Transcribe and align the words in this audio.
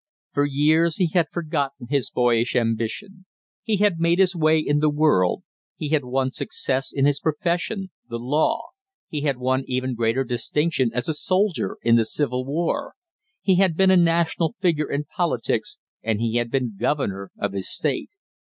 For 0.31 0.45
years 0.45 0.95
he 0.95 1.09
had 1.13 1.27
forgotten 1.31 1.85
his 1.91 2.09
boyish 2.09 2.55
ambition. 2.55 3.27
He 3.61 3.77
had 3.77 3.99
made 3.99 4.17
his 4.17 4.35
way 4.35 4.57
in 4.57 4.79
the 4.79 4.89
world; 4.89 5.43
he 5.75 5.89
had 5.89 6.03
won 6.03 6.31
success 6.31 6.91
in 6.91 7.05
his 7.05 7.19
profession, 7.19 7.91
the 8.09 8.17
law; 8.17 8.69
he 9.09 9.21
had 9.21 9.37
won 9.37 9.63
even 9.67 9.93
greater 9.93 10.23
distinction 10.23 10.89
as 10.91 11.07
a 11.07 11.13
soldier 11.13 11.77
in 11.83 11.97
the 11.97 12.05
Civil 12.05 12.45
War; 12.47 12.95
he 13.43 13.57
had 13.57 13.77
been 13.77 13.91
a 13.91 13.95
national 13.95 14.55
figure 14.59 14.89
in 14.89 15.03
politics, 15.03 15.77
and 16.01 16.19
he 16.19 16.37
had 16.37 16.49
been 16.49 16.77
governor 16.79 17.29
of 17.37 17.53
his 17.53 17.69
state. 17.71 18.09